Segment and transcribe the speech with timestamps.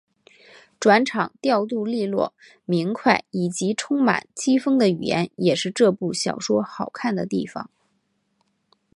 [0.79, 2.33] 转场调度俐落
[2.65, 7.69] 明快以及充满机锋的语言也是这部小说好看的地方。